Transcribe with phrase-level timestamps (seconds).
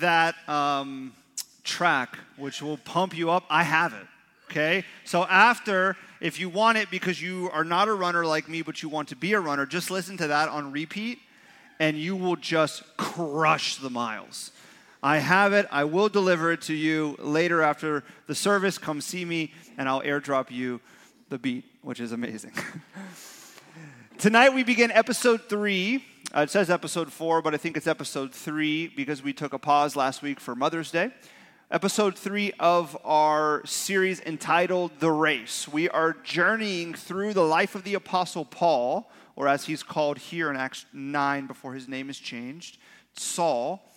[0.00, 1.12] that um,
[1.64, 4.06] track, which will pump you up, I have it.
[4.50, 4.84] Okay?
[5.04, 8.82] So after, if you want it because you are not a runner like me, but
[8.82, 11.18] you want to be a runner, just listen to that on repeat
[11.78, 14.50] and you will just crush the miles.
[15.02, 15.66] I have it.
[15.70, 18.78] I will deliver it to you later after the service.
[18.78, 20.80] Come see me, and I'll airdrop you
[21.28, 22.52] the beat, which is amazing.
[24.18, 26.04] Tonight we begin episode three.
[26.34, 29.58] Uh, it says episode four, but I think it's episode three because we took a
[29.58, 31.12] pause last week for Mother's Day.
[31.70, 35.68] Episode three of our series entitled The Race.
[35.68, 40.50] We are journeying through the life of the Apostle Paul, or as he's called here
[40.50, 42.78] in Acts 9 before his name is changed,
[43.14, 43.88] Saul.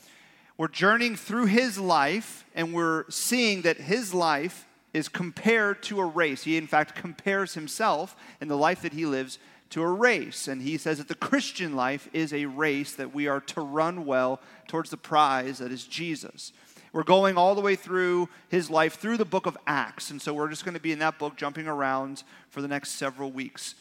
[0.56, 6.06] We're journeying through his life, and we're seeing that his life is compared to a
[6.06, 6.44] race.
[6.44, 9.40] He, in fact, compares himself and the life that he lives
[9.70, 10.48] to a race.
[10.48, 14.06] And he says that the Christian life is a race that we are to run
[14.06, 16.52] well towards the prize that is Jesus.
[16.92, 20.10] We're going all the way through his life through the book of Acts.
[20.10, 22.92] And so we're just going to be in that book jumping around for the next
[22.92, 23.76] several weeks.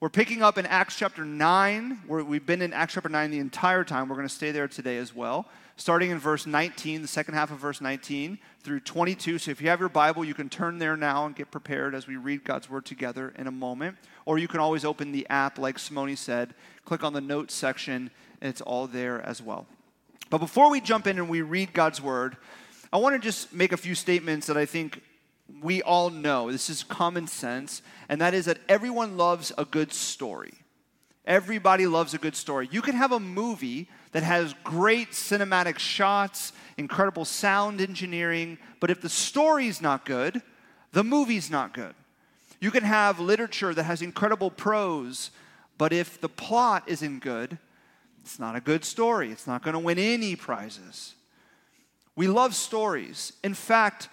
[0.00, 2.00] We're picking up in Acts chapter 9.
[2.06, 4.08] Where we've been in Acts chapter 9 the entire time.
[4.08, 7.50] We're going to stay there today as well starting in verse 19, the second half
[7.50, 9.38] of verse 19 through 22.
[9.38, 12.06] So if you have your Bible, you can turn there now and get prepared as
[12.06, 13.96] we read God's word together in a moment.
[14.26, 18.10] Or you can always open the app, like Simone said, click on the notes section,
[18.42, 19.66] and it's all there as well.
[20.28, 22.36] But before we jump in and we read God's word,
[22.92, 25.02] I want to just make a few statements that I think
[25.62, 26.50] we all know.
[26.50, 30.54] This is common sense, and that is that everyone loves a good story.
[31.26, 32.68] Everybody loves a good story.
[32.70, 39.00] You can have a movie that has great cinematic shots, incredible sound engineering, but if
[39.00, 40.42] the story's not good,
[40.92, 41.94] the movie's not good.
[42.60, 45.30] You can have literature that has incredible prose,
[45.78, 47.58] but if the plot isn't good,
[48.20, 49.30] it's not a good story.
[49.30, 51.14] It's not going to win any prizes.
[52.16, 53.32] We love stories.
[53.42, 54.08] In fact,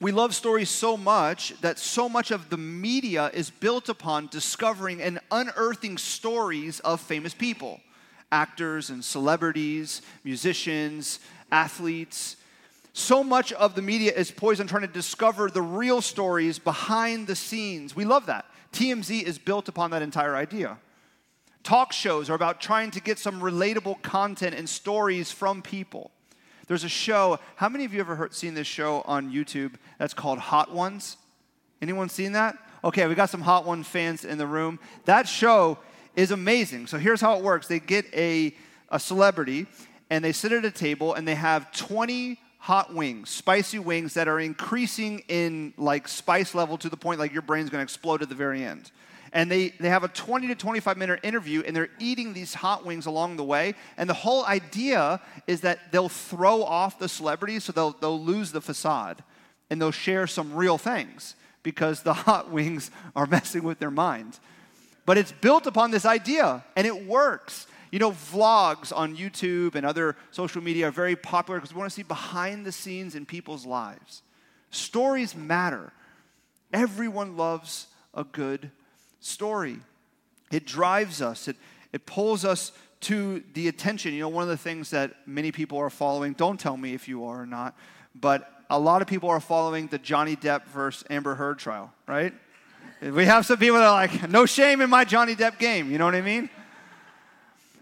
[0.00, 5.02] we love stories so much that so much of the media is built upon discovering
[5.02, 7.80] and unearthing stories of famous people
[8.32, 11.18] actors and celebrities, musicians,
[11.50, 12.36] athletes.
[12.92, 17.26] So much of the media is poised on trying to discover the real stories behind
[17.26, 17.96] the scenes.
[17.96, 18.46] We love that.
[18.72, 20.78] TMZ is built upon that entire idea.
[21.64, 26.12] Talk shows are about trying to get some relatable content and stories from people.
[26.70, 30.14] There's a show, how many of you ever heard, seen this show on YouTube that's
[30.14, 31.16] called Hot Ones?
[31.82, 32.56] Anyone seen that?
[32.84, 34.78] Okay, we got some Hot One fans in the room.
[35.04, 35.78] That show
[36.14, 36.86] is amazing.
[36.86, 38.54] So here's how it works they get a,
[38.88, 39.66] a celebrity
[40.10, 44.28] and they sit at a table and they have 20 hot wings, spicy wings that
[44.28, 48.22] are increasing in like spice level to the point like your brain's going to explode
[48.22, 48.92] at the very end.
[49.32, 52.84] And they, they have a 20 to 25 minute interview and they're eating these hot
[52.84, 53.74] wings along the way.
[53.96, 58.50] And the whole idea is that they'll throw off the celebrity so they'll, they'll lose
[58.50, 59.22] the facade
[59.70, 64.38] and they'll share some real things because the hot wings are messing with their mind.
[65.06, 67.66] But it's built upon this idea, and it works.
[67.90, 71.90] You know, vlogs on YouTube and other social media are very popular because we want
[71.90, 74.22] to see behind the scenes in people's lives.
[74.70, 75.92] Stories matter.
[76.72, 78.70] Everyone loves a good
[79.20, 79.78] story.
[80.50, 81.56] It drives us, it,
[81.92, 82.72] it pulls us
[83.02, 84.12] to the attention.
[84.12, 87.08] You know, one of the things that many people are following, don't tell me if
[87.08, 87.76] you are or not,
[88.14, 92.32] but a lot of people are following the Johnny Depp versus Amber Heard trial, right?
[93.00, 95.90] We have some people that are like, no shame in my Johnny Depp game.
[95.90, 96.50] You know what I mean?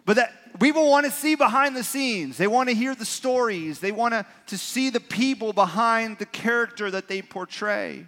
[0.05, 2.37] But that people want to see behind the scenes.
[2.37, 3.81] They want to hear the stories.
[3.81, 8.06] They want to, to see the people behind the character that they portray.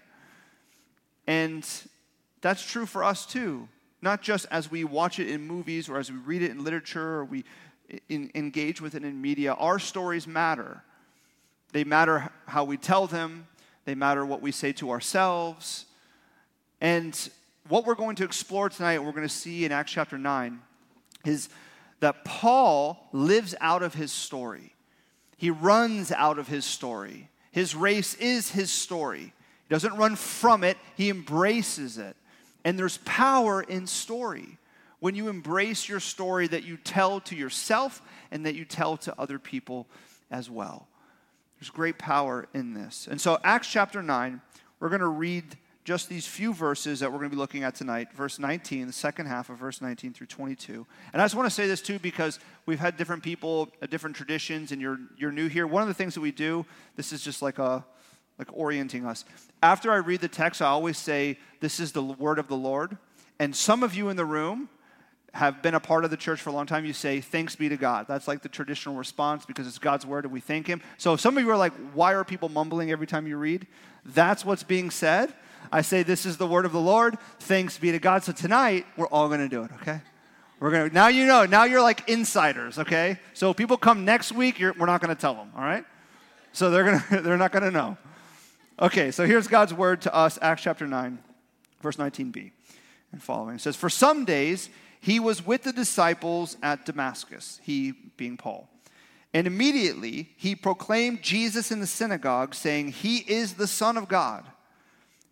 [1.27, 1.69] And
[2.41, 3.69] that's true for us too.
[4.03, 7.17] Not just as we watch it in movies or as we read it in literature
[7.19, 7.45] or we
[8.09, 9.53] in, engage with it in media.
[9.55, 10.83] Our stories matter.
[11.73, 13.47] They matter how we tell them,
[13.85, 15.87] they matter what we say to ourselves.
[16.81, 17.17] And
[17.69, 20.61] what we're going to explore tonight, we're going to see in Acts chapter 9,
[21.25, 21.49] is
[22.01, 24.75] that Paul lives out of his story.
[25.37, 27.29] He runs out of his story.
[27.53, 29.33] His race is his story.
[29.69, 32.17] He doesn't run from it, he embraces it.
[32.65, 34.59] And there's power in story
[35.01, 39.15] when you embrace your story that you tell to yourself and that you tell to
[39.19, 39.87] other people
[40.31, 40.87] as well.
[41.59, 43.09] There's great power in this.
[43.11, 44.41] And so, Acts chapter 9,
[44.79, 47.75] we're going to read just these few verses that we're going to be looking at
[47.75, 50.87] tonight verse 19, the second half of verse 19 through 22.
[51.13, 54.15] And I just want to say this too because we've had different people, uh, different
[54.15, 55.67] traditions, and you're, you're new here.
[55.67, 56.65] One of the things that we do,
[56.97, 57.85] this is just like a
[58.41, 59.25] like orienting us.
[59.63, 62.97] After I read the text, I always say, This is the word of the Lord.
[63.39, 64.69] And some of you in the room,
[65.33, 67.69] have been a part of the church for a long time, you say, Thanks be
[67.69, 68.07] to God.
[68.09, 70.83] That's like the traditional response because it's God's word and we thank Him.
[70.99, 73.67] So if some of you are like, Why are people mumbling every time you read?
[74.05, 75.33] That's what's being said.
[75.71, 77.19] I say, This is the word of the Lord.
[77.41, 78.25] Thanks be to God.
[78.25, 80.01] So tonight, we're all going to do it, okay?
[80.61, 81.47] We're gonna now you know.
[81.47, 83.19] Now you're like insiders, okay?
[83.33, 85.87] So people come next week, we're not gonna tell them, all right?
[86.53, 87.97] So they're gonna they're not gonna know.
[88.81, 91.19] Okay, so here's God's word to us, Acts chapter 9,
[91.83, 92.51] verse 19b
[93.13, 93.57] and following.
[93.57, 98.71] It says, For some days he was with the disciples at Damascus, he being Paul.
[99.35, 104.47] And immediately he proclaimed Jesus in the synagogue, saying, He is the Son of God.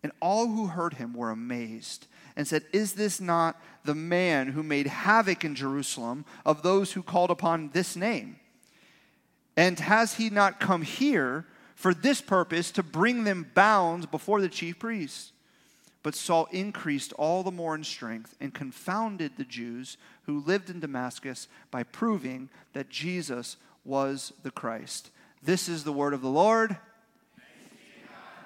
[0.03, 2.05] And all who heard him were amazed
[2.35, 7.01] and said, Is this not the man who made havoc in Jerusalem of those who
[7.01, 8.35] called upon this name?
[9.57, 11.47] And has he not come here
[11.79, 15.31] for this purpose to bring them bound before the chief priests?
[16.03, 20.81] But Saul increased all the more in strength and confounded the Jews who lived in
[20.81, 23.55] Damascus by proving that Jesus
[23.85, 25.09] was the Christ.
[25.41, 26.75] This is the word of the Lord.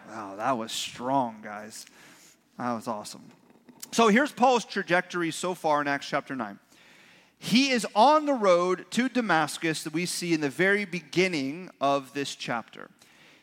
[0.10, 1.88] Wow, that was strong, guys.
[2.60, 3.24] That was awesome.
[3.92, 6.60] So here's Paul's trajectory so far in Acts chapter 9.
[7.40, 12.14] He is on the road to Damascus that we see in the very beginning of
[12.14, 12.92] this chapter.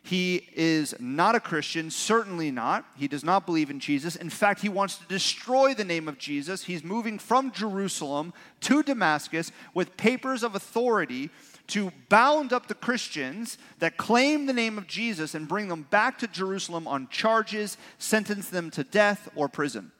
[0.02, 2.86] He is not a Christian, certainly not.
[2.96, 4.16] He does not believe in Jesus.
[4.16, 6.64] In fact, he wants to destroy the name of Jesus.
[6.64, 8.32] He's moving from Jerusalem
[8.62, 11.30] to Damascus with papers of authority
[11.68, 16.18] to bound up the Christians that claim the name of Jesus and bring them back
[16.18, 19.92] to Jerusalem on charges, sentence them to death or prison.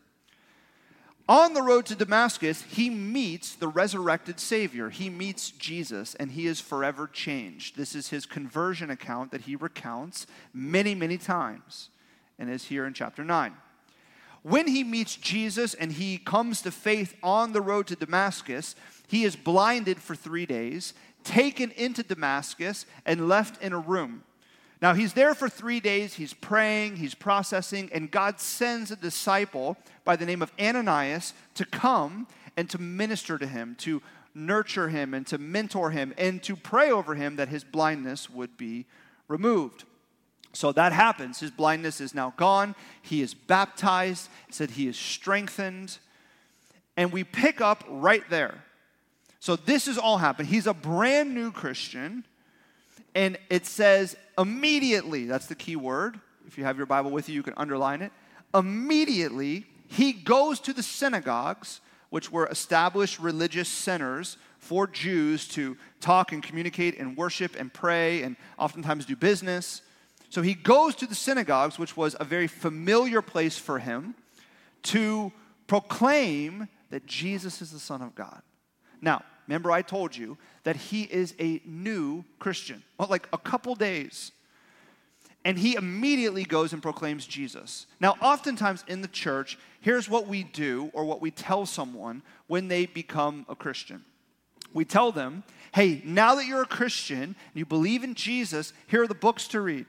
[1.31, 4.91] On the road to Damascus, he meets the resurrected Savior.
[4.91, 7.77] He meets Jesus, and he is forever changed.
[7.77, 11.91] This is his conversion account that he recounts many, many times,
[12.37, 13.55] and is here in chapter 9.
[14.43, 18.75] When he meets Jesus and he comes to faith on the road to Damascus,
[19.07, 24.25] he is blinded for three days, taken into Damascus, and left in a room.
[24.83, 26.15] Now, he's there for three days.
[26.15, 31.67] He's praying, he's processing, and God sends a disciple by the name of Ananias to
[31.67, 34.01] come and to minister to him, to
[34.35, 38.57] nurture him, and to mentor him, and to pray over him that his blindness would
[38.57, 38.87] be
[39.29, 39.85] removed.
[40.53, 41.41] So that happens.
[41.41, 42.75] His blindness is now gone.
[43.03, 44.29] He is baptized.
[44.49, 45.99] It said he is strengthened.
[46.97, 48.65] And we pick up right there.
[49.39, 50.49] So this has all happened.
[50.49, 52.25] He's a brand new Christian.
[53.15, 56.21] And it says immediately, that's the key word.
[56.47, 58.13] If you have your Bible with you, you can underline it.
[58.55, 61.81] Immediately, he goes to the synagogues,
[62.11, 68.23] which were established religious centers for Jews to talk and communicate and worship and pray
[68.23, 69.83] and oftentimes do business.
[70.29, 74.15] So he goes to the synagogues, which was a very familiar place for him,
[74.85, 75.33] to
[75.67, 78.43] proclaim that Jesus is the Son of God.
[79.01, 83.75] Now, remember, I told you that he is a new Christian, well, like a couple
[83.75, 84.31] days.
[85.45, 87.87] And he immediately goes and proclaims Jesus.
[87.99, 92.69] Now, oftentimes in the church, here's what we do or what we tell someone when
[92.69, 94.05] they become a Christian.
[94.73, 95.43] We tell them,
[95.75, 99.49] hey, now that you're a Christian and you believe in Jesus, here are the books
[99.49, 99.87] to read.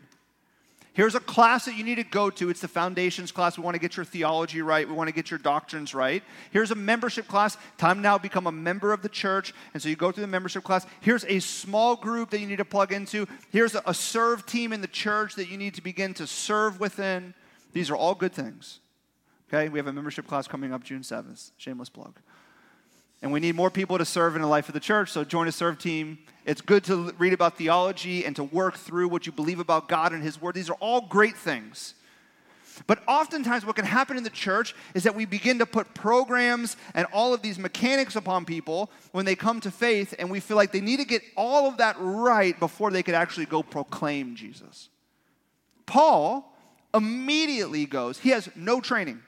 [0.94, 2.50] Here's a class that you need to go to.
[2.50, 3.58] It's the foundations class.
[3.58, 4.86] We want to get your theology right.
[4.86, 6.22] We want to get your doctrines right.
[6.52, 7.56] Here's a membership class.
[7.78, 9.54] Time now become a member of the church.
[9.74, 10.86] And so you go through the membership class.
[11.00, 13.26] Here's a small group that you need to plug into.
[13.52, 16.82] Here's a, a serve team in the church that you need to begin to serve
[16.82, 17.36] within.
[17.72, 18.82] These are all good things.
[19.48, 19.70] Okay?
[19.70, 21.52] We have a membership class coming up June 7th.
[21.56, 22.20] Shameless plug.
[23.22, 25.48] And we need more people to serve in the life of the church, so join
[25.48, 26.18] a serve team.
[26.44, 30.12] It's good to read about theology and to work through what you believe about God
[30.12, 30.56] and His Word.
[30.56, 31.94] These are all great things.
[32.88, 36.78] But oftentimes, what can happen in the church is that we begin to put programs
[36.96, 40.58] and all of these mechanics upon people when they come to faith, and we feel
[40.58, 44.36] like they need to get all of that right before they could actually go proclaim
[44.36, 44.90] Jesus.
[45.86, 46.52] Paul
[46.94, 49.22] immediately goes, he has no training.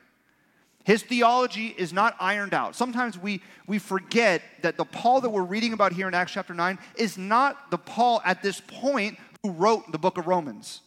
[0.83, 2.75] His theology is not ironed out.
[2.75, 6.53] Sometimes we, we forget that the Paul that we're reading about here in Acts chapter
[6.53, 10.81] 9 is not the Paul at this point who wrote the book of Romans.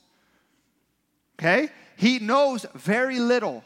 [1.39, 1.69] Okay?
[1.97, 3.65] He knows very little.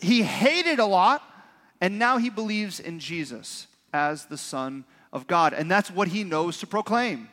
[0.00, 1.22] He hated a lot,
[1.80, 5.54] and now he believes in Jesus as the Son of God.
[5.54, 7.28] And that's what he knows to proclaim.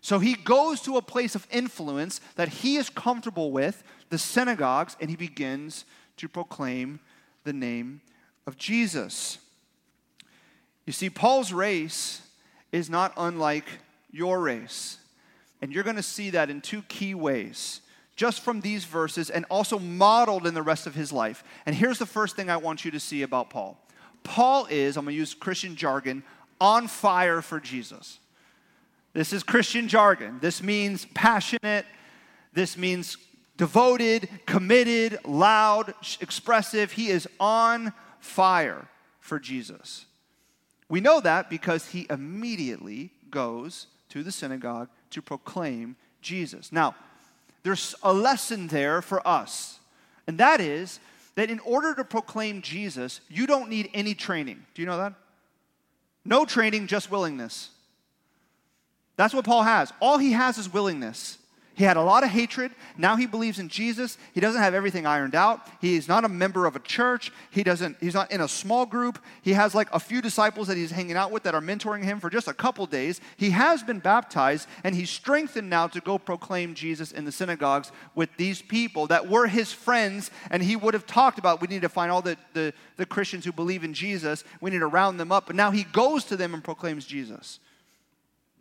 [0.00, 4.96] So he goes to a place of influence that he is comfortable with, the synagogues,
[4.98, 5.84] and he begins
[6.16, 7.00] to proclaim
[7.44, 8.00] the name
[8.46, 9.38] of Jesus.
[10.86, 12.22] You see, Paul's race
[12.72, 13.66] is not unlike
[14.10, 14.98] your race.
[15.62, 17.80] And you're going to see that in two key ways,
[18.16, 21.44] just from these verses and also modeled in the rest of his life.
[21.66, 23.78] And here's the first thing I want you to see about Paul
[24.22, 26.22] Paul is, I'm going to use Christian jargon,
[26.60, 28.18] on fire for Jesus.
[29.12, 30.38] This is Christian jargon.
[30.40, 31.86] This means passionate.
[32.52, 33.16] This means
[33.60, 36.92] devoted, committed, loud, expressive.
[36.92, 38.88] He is on fire
[39.18, 40.06] for Jesus.
[40.88, 46.72] We know that because he immediately goes to the synagogue to proclaim Jesus.
[46.72, 46.94] Now,
[47.62, 49.78] there's a lesson there for us,
[50.26, 50.98] and that is
[51.34, 54.64] that in order to proclaim Jesus, you don't need any training.
[54.72, 55.12] Do you know that?
[56.24, 57.68] No training, just willingness.
[59.16, 59.92] That's what Paul has.
[60.00, 61.36] All he has is willingness.
[61.80, 62.72] He had a lot of hatred.
[62.98, 64.18] Now he believes in Jesus.
[64.34, 65.66] He doesn't have everything ironed out.
[65.80, 67.32] He's not a member of a church.
[67.50, 69.18] He doesn't he's not in a small group.
[69.40, 72.20] He has like a few disciples that he's hanging out with that are mentoring him
[72.20, 73.22] for just a couple days.
[73.38, 77.92] He has been baptized and he's strengthened now to go proclaim Jesus in the synagogues
[78.14, 81.80] with these people that were his friends and he would have talked about we need
[81.80, 84.44] to find all the, the, the Christians who believe in Jesus.
[84.60, 85.46] We need to round them up.
[85.46, 87.58] But now he goes to them and proclaims Jesus.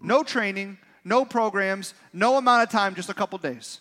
[0.01, 3.79] No training, no programs, no amount of time, just a couple days.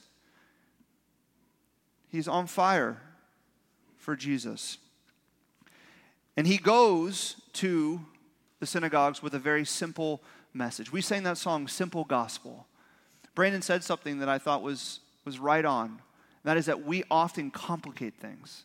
[2.09, 3.01] He's on fire
[3.97, 4.79] for Jesus.
[6.37, 8.01] And he goes to
[8.61, 10.23] the synagogues with a very simple
[10.55, 10.93] message.
[10.93, 12.67] We sang that song, Simple Gospel.
[13.35, 16.01] Brandon said something that I thought was, was right on.
[16.45, 18.65] That is that we often complicate things.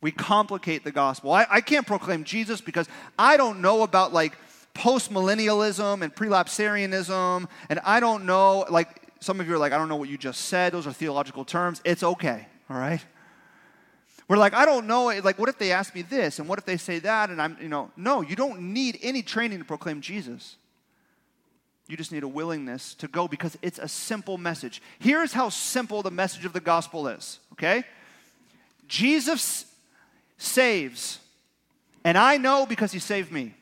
[0.00, 1.32] We complicate the gospel.
[1.32, 2.88] I, I can't proclaim Jesus because
[3.18, 4.36] I don't know about like
[4.74, 8.88] postmillennialism and prelapsarianism, and I don't know, like
[9.20, 10.72] some of you are like, I don't know what you just said.
[10.72, 11.80] Those are theological terms.
[11.84, 13.04] It's okay, all right?
[14.28, 16.64] We're like, I don't know, like, what if they ask me this, and what if
[16.64, 20.00] they say that, and I'm, you know, no, you don't need any training to proclaim
[20.00, 20.56] Jesus.
[21.88, 24.80] You just need a willingness to go because it's a simple message.
[25.00, 27.82] Here's how simple the message of the gospel is, okay?
[28.86, 29.66] Jesus
[30.38, 31.18] saves,
[32.04, 33.54] and I know because he saved me.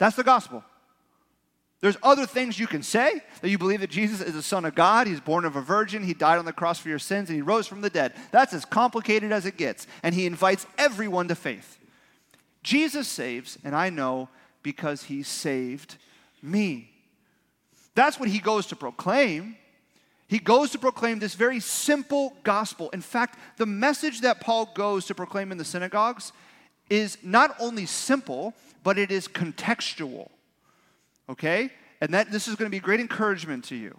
[0.00, 0.64] That's the gospel.
[1.82, 4.74] There's other things you can say that you believe that Jesus is the Son of
[4.74, 5.06] God.
[5.06, 6.02] He's born of a virgin.
[6.02, 8.14] He died on the cross for your sins and he rose from the dead.
[8.32, 9.86] That's as complicated as it gets.
[10.02, 11.78] And he invites everyone to faith.
[12.62, 14.28] Jesus saves, and I know
[14.62, 15.96] because he saved
[16.42, 16.90] me.
[17.94, 19.56] That's what he goes to proclaim.
[20.28, 22.88] He goes to proclaim this very simple gospel.
[22.90, 26.32] In fact, the message that Paul goes to proclaim in the synagogues
[26.88, 30.28] is not only simple, but it is contextual.
[31.28, 31.70] Okay?
[32.00, 33.98] And that this is going to be great encouragement to you.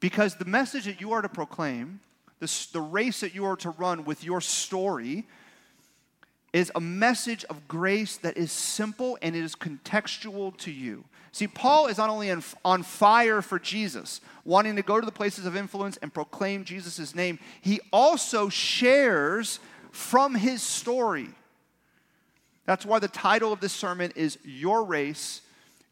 [0.00, 2.00] Because the message that you are to proclaim,
[2.40, 5.26] this, the race that you are to run with your story,
[6.52, 11.04] is a message of grace that is simple and it is contextual to you.
[11.32, 15.10] See, Paul is not only on, on fire for Jesus, wanting to go to the
[15.10, 19.58] places of influence and proclaim Jesus' name, he also shares
[19.90, 21.30] from his story.
[22.66, 25.42] That's why the title of this sermon is Your Race,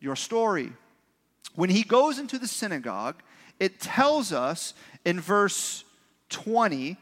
[0.00, 0.72] Your Story.
[1.54, 3.16] When he goes into the synagogue,
[3.60, 4.74] it tells us
[5.04, 5.84] in verse
[6.30, 6.96] 20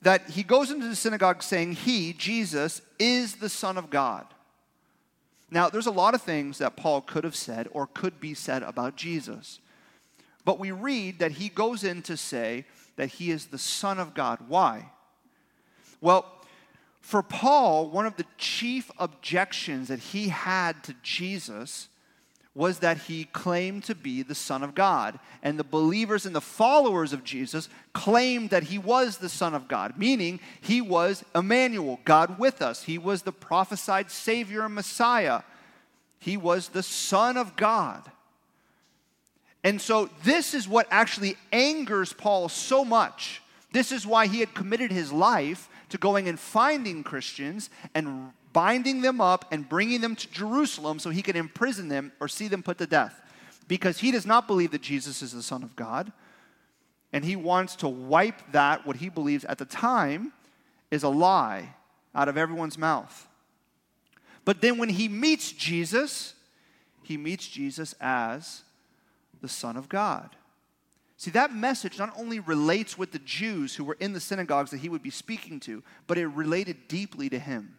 [0.00, 4.26] that he goes into the synagogue saying, He, Jesus, is the Son of God.
[5.50, 8.62] Now, there's a lot of things that Paul could have said or could be said
[8.62, 9.60] about Jesus.
[10.44, 12.64] But we read that he goes in to say
[12.96, 14.38] that he is the Son of God.
[14.48, 14.90] Why?
[16.00, 16.24] Well,
[17.02, 21.88] for Paul, one of the chief objections that he had to Jesus
[22.54, 25.18] was that he claimed to be the Son of God.
[25.42, 29.68] And the believers and the followers of Jesus claimed that he was the Son of
[29.68, 32.84] God, meaning he was Emmanuel, God with us.
[32.84, 35.42] He was the prophesied Savior and Messiah.
[36.18, 38.02] He was the Son of God.
[39.64, 43.40] And so, this is what actually angers Paul so much.
[43.72, 49.00] This is why he had committed his life to going and finding Christians and binding
[49.00, 52.62] them up and bringing them to Jerusalem so he could imprison them or see them
[52.62, 53.20] put to death.
[53.68, 56.12] Because he does not believe that Jesus is the Son of God.
[57.12, 60.32] And he wants to wipe that, what he believes at the time
[60.90, 61.74] is a lie,
[62.14, 63.28] out of everyone's mouth.
[64.44, 66.34] But then when he meets Jesus,
[67.02, 68.62] he meets Jesus as
[69.40, 70.36] the Son of God.
[71.22, 74.80] See, that message not only relates with the Jews who were in the synagogues that
[74.80, 77.78] he would be speaking to, but it related deeply to him.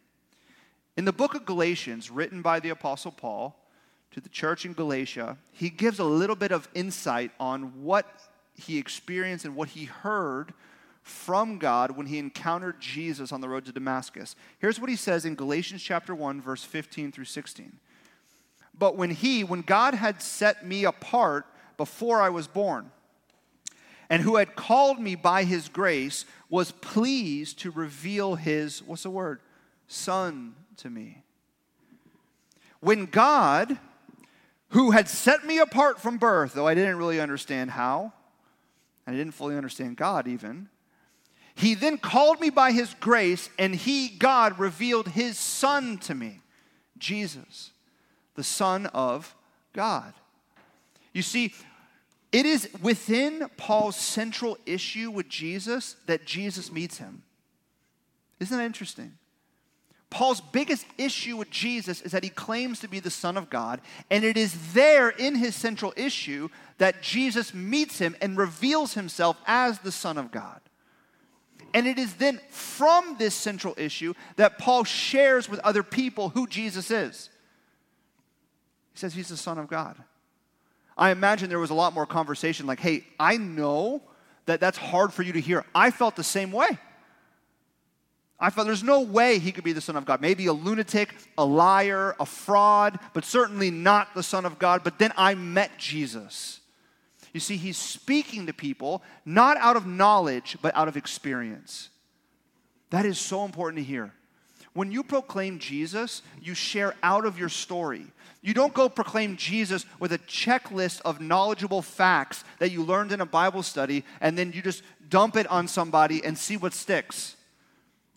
[0.96, 3.60] In the book of Galatians, written by the Apostle Paul
[4.12, 8.06] to the church in Galatia, he gives a little bit of insight on what
[8.54, 10.54] he experienced and what he heard
[11.02, 14.38] from God when he encountered Jesus on the road to Damascus.
[14.60, 17.78] Here's what he says in Galatians chapter 1 verse 15 through 16.
[18.74, 21.46] But when he when God had set me apart
[21.76, 22.90] before I was born,
[24.14, 29.10] and who had called me by his grace was pleased to reveal his, what's the
[29.10, 29.40] word?
[29.88, 31.24] Son to me.
[32.80, 33.80] When God,
[34.70, 38.14] who had set me apart from birth, though I didn't really understand how,
[39.08, 40.70] and I didn't fully understand God even,
[41.56, 46.42] he then called me by his grace, and he, God, revealed his Son to me,
[47.00, 47.72] Jesus,
[48.36, 49.36] the Son of
[49.74, 50.14] God.
[51.14, 51.52] You see,
[52.34, 57.22] it is within Paul's central issue with Jesus that Jesus meets him.
[58.40, 59.14] Isn't that interesting?
[60.10, 63.82] Paul's biggest issue with Jesus is that he claims to be the Son of God,
[64.12, 69.38] and it is there in his central issue that Jesus meets him and reveals himself
[69.48, 70.60] as the Son of God.
[71.74, 76.46] And it is then from this central issue that Paul shares with other people who
[76.46, 77.30] Jesus is.
[78.94, 79.98] He says he's the Son of God.
[80.98, 84.02] I imagine there was a lot more conversation like, hey, I know
[84.46, 85.66] that that's hard for you to hear.
[85.74, 86.78] I felt the same way.
[88.40, 90.20] I felt there's no way he could be the Son of God.
[90.20, 94.84] Maybe a lunatic, a liar, a fraud, but certainly not the Son of God.
[94.84, 96.60] But then I met Jesus.
[97.34, 101.90] You see, he's speaking to people not out of knowledge, but out of experience.
[102.90, 104.14] That is so important to hear.
[104.74, 108.08] When you proclaim Jesus, you share out of your story.
[108.44, 113.22] You don't go proclaim Jesus with a checklist of knowledgeable facts that you learned in
[113.22, 117.38] a Bible study and then you just dump it on somebody and see what sticks.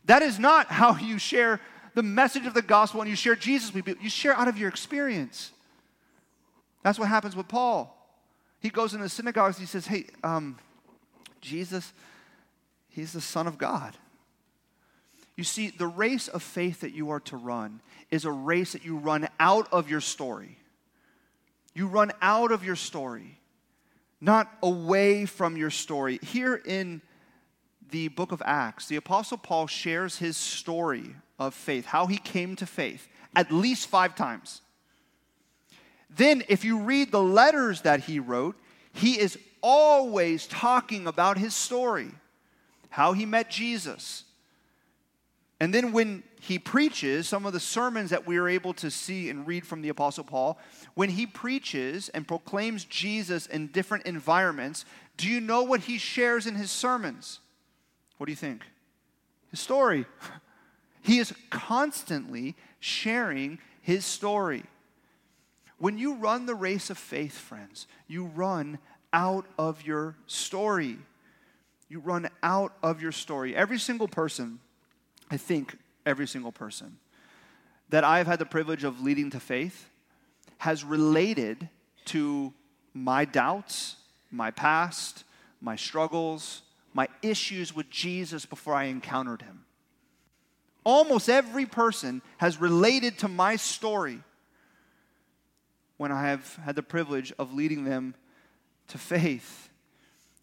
[0.07, 1.61] That is not how you share
[1.95, 3.73] the message of the gospel and you share Jesus.
[3.73, 5.53] You share out of your experience.
[6.83, 7.93] That's what happens with Paul.
[8.59, 10.59] He goes in the synagogues, he says, Hey, um,
[11.41, 11.93] Jesus,
[12.89, 13.97] he's the Son of God.
[15.37, 18.85] You see, the race of faith that you are to run is a race that
[18.85, 20.59] you run out of your story.
[21.75, 23.39] You run out of your story,
[24.19, 26.19] not away from your story.
[26.23, 27.03] Here in
[27.91, 32.57] the book of Acts, the Apostle Paul shares his story of faith, how he came
[32.57, 34.63] to faith, at least five times.
[36.09, 38.57] Then, if you read the letters that he wrote,
[38.93, 42.09] he is always talking about his story,
[42.89, 44.25] how he met Jesus.
[45.59, 49.31] And then, when he preaches, some of the sermons that we are able to see
[49.31, 50.59] and read from the Apostle Paul,
[50.95, 54.85] when he preaches and proclaims Jesus in different environments,
[55.17, 57.41] do you know what he shares in his sermons?
[58.19, 58.63] What do you think?
[59.51, 60.07] His story.
[61.03, 64.65] He is constantly sharing his story.
[65.79, 68.81] When you run the race of faith, friends, you run
[69.13, 70.99] out of your story.
[71.89, 73.55] You run out of your story.
[73.55, 74.59] Every single person,
[75.31, 76.99] I think every single person
[77.89, 79.89] that I've had the privilege of leading to faith
[80.59, 81.69] has related
[82.07, 82.53] to
[82.95, 83.97] my doubts,
[84.31, 85.25] my past,
[85.61, 86.63] my struggles,
[86.95, 89.65] my issues with Jesus before I encountered him.
[90.85, 94.21] Almost every person has related to my story
[95.97, 98.15] when I have had the privilege of leading them
[98.89, 99.69] to faith.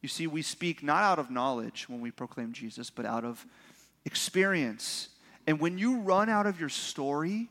[0.02, 3.46] You see, we speak not out of knowledge when we proclaim Jesus, but out of
[4.06, 5.10] experience.
[5.48, 7.50] And when you run out of your story,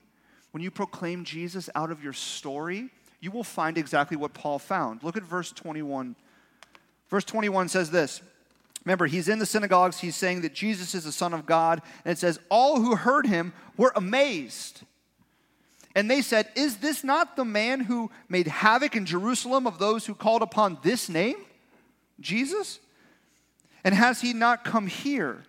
[0.53, 5.03] when you proclaim Jesus out of your story, you will find exactly what Paul found.
[5.03, 6.17] Look at verse 21.
[7.09, 8.23] Verse 21 says this.
[8.85, 12.12] Remember, he's in the synagogues, he's saying that Jesus is the Son of God, and
[12.12, 14.83] it says, All who heard him were amazed.
[15.95, 20.07] And they said, Is this not the man who made havoc in Jerusalem of those
[20.07, 21.37] who called upon this name,
[22.19, 22.81] Jesus?
[23.85, 25.45] And has he not come here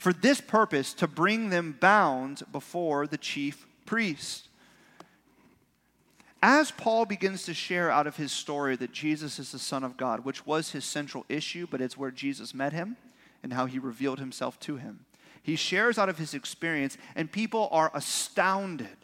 [0.00, 4.48] for this purpose to bring them bound before the chief priest?
[6.42, 9.96] As Paul begins to share out of his story that Jesus is the Son of
[9.96, 12.96] God, which was his central issue, but it's where Jesus met him
[13.42, 15.04] and how he revealed himself to him,
[15.42, 18.96] he shares out of his experience, and people are astounded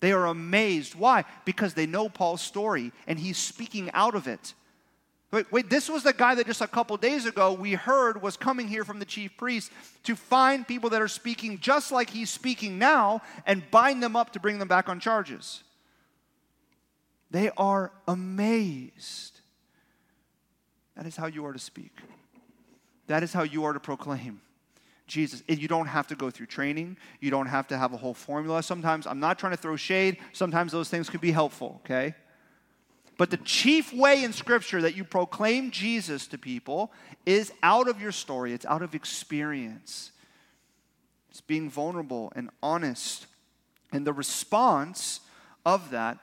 [0.00, 0.94] they are amazed.
[0.94, 1.24] Why?
[1.44, 4.54] Because they know Paul's story and he's speaking out of it.
[5.30, 8.36] Wait, wait, this was the guy that just a couple days ago we heard was
[8.36, 9.70] coming here from the chief priest
[10.04, 14.32] to find people that are speaking just like he's speaking now and bind them up
[14.32, 15.62] to bring them back on charges.
[17.30, 19.40] They are amazed.
[20.96, 21.92] That is how you are to speak.
[23.06, 24.40] That is how you are to proclaim.
[25.06, 25.42] Jesus.
[25.46, 26.96] You don't have to go through training.
[27.20, 28.62] You don't have to have a whole formula.
[28.62, 30.18] Sometimes, I'm not trying to throw shade.
[30.32, 32.14] Sometimes those things could be helpful, okay?
[33.18, 36.92] But the chief way in Scripture that you proclaim Jesus to people
[37.26, 40.12] is out of your story, it's out of experience.
[41.28, 43.26] It's being vulnerable and honest.
[43.92, 45.20] And the response
[45.66, 46.18] of that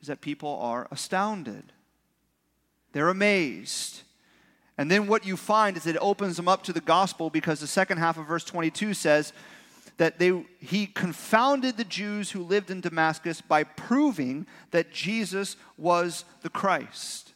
[0.00, 1.72] is that people are astounded,
[2.92, 4.02] they're amazed.
[4.78, 7.66] And then what you find is it opens them up to the gospel because the
[7.66, 9.32] second half of verse 22 says,
[9.96, 16.24] that they, he confounded the Jews who lived in Damascus by proving that Jesus was
[16.42, 17.32] the Christ.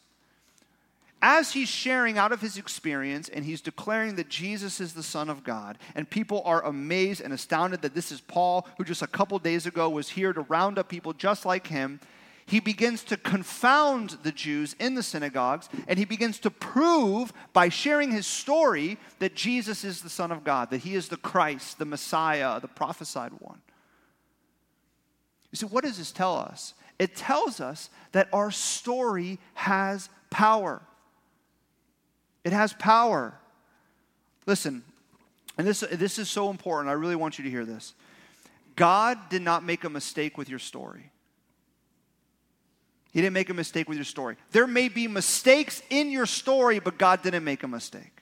[1.22, 5.30] As he's sharing out of his experience and he's declaring that Jesus is the Son
[5.30, 9.06] of God, and people are amazed and astounded that this is Paul, who just a
[9.06, 12.00] couple days ago was here to round up people just like him,
[12.46, 17.68] he begins to confound the Jews in the synagogues, and he begins to prove by
[17.68, 21.78] sharing his story that Jesus is the Son of God, that he is the Christ,
[21.78, 23.60] the Messiah, the prophesied one.
[25.50, 26.74] You see, what does this tell us?
[27.00, 30.82] It tells us that our story has power.
[32.44, 33.34] It has power.
[34.46, 34.84] Listen,
[35.58, 36.90] and this, this is so important.
[36.90, 37.94] I really want you to hear this.
[38.76, 41.10] God did not make a mistake with your story.
[43.16, 44.36] He didn't make a mistake with your story.
[44.50, 48.20] There may be mistakes in your story, but God didn't make a mistake.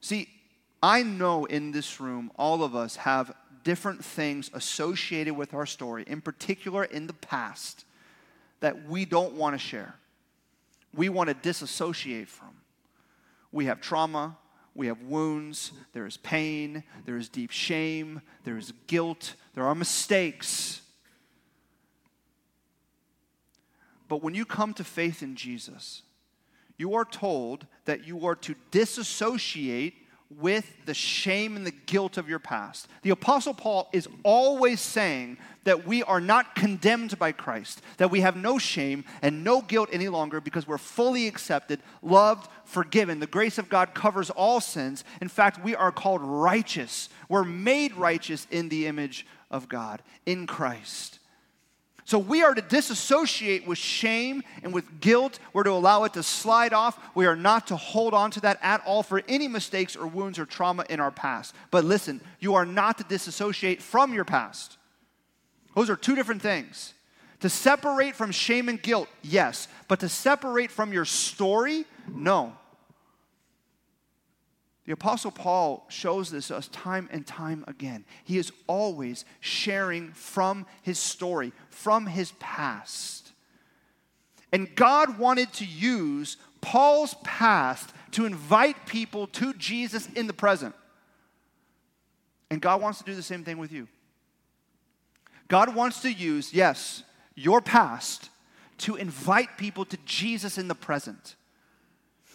[0.00, 0.28] See,
[0.82, 6.02] I know in this room, all of us have different things associated with our story,
[6.08, 7.84] in particular in the past,
[8.58, 9.94] that we don't want to share.
[10.92, 12.56] We want to disassociate from.
[13.52, 14.36] We have trauma,
[14.74, 19.76] we have wounds, there is pain, there is deep shame, there is guilt, there are
[19.76, 20.80] mistakes.
[24.08, 26.02] But when you come to faith in Jesus,
[26.78, 29.94] you are told that you are to disassociate
[30.28, 32.88] with the shame and the guilt of your past.
[33.02, 38.20] The Apostle Paul is always saying that we are not condemned by Christ, that we
[38.22, 43.20] have no shame and no guilt any longer because we're fully accepted, loved, forgiven.
[43.20, 45.04] The grace of God covers all sins.
[45.20, 47.08] In fact, we are called righteous.
[47.28, 51.15] We're made righteous in the image of God, in Christ.
[52.06, 55.40] So we are to disassociate with shame and with guilt.
[55.52, 56.96] We're to allow it to slide off.
[57.16, 60.38] We are not to hold on to that at all for any mistakes or wounds
[60.38, 61.52] or trauma in our past.
[61.72, 64.78] But listen, you are not to disassociate from your past.
[65.74, 66.94] Those are two different things.
[67.40, 69.66] To separate from shame and guilt, yes.
[69.88, 72.52] But to separate from your story, no.
[74.86, 78.04] The Apostle Paul shows this us time and time again.
[78.24, 83.32] He is always sharing from his story, from his past.
[84.52, 90.74] And God wanted to use Paul's past to invite people to Jesus in the present.
[92.48, 93.88] And God wants to do the same thing with you.
[95.48, 97.02] God wants to use, yes,
[97.34, 98.30] your past
[98.78, 101.34] to invite people to Jesus in the present.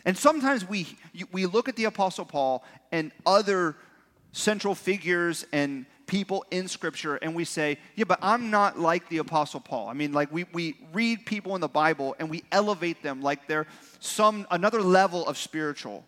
[0.05, 0.87] And sometimes we,
[1.31, 3.75] we look at the Apostle Paul and other
[4.31, 9.19] central figures and people in Scripture and we say, yeah, but I'm not like the
[9.19, 9.87] Apostle Paul.
[9.87, 13.47] I mean, like we, we read people in the Bible and we elevate them like
[13.47, 13.67] they're
[13.99, 16.03] some another level of spiritual.